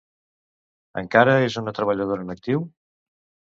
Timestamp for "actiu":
2.37-2.67